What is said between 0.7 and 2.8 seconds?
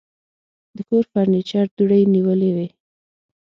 د کور فرنيچر دوړې نیولې وې.